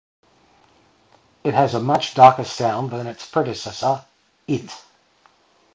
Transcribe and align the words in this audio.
It 1.43 1.53
has 1.53 1.75
a 1.75 1.79
much 1.79 2.15
darker 2.15 2.43
sound 2.43 2.89
than 2.89 3.05
its 3.05 3.29
predecessor, 3.29 4.03
"It". 4.47 4.71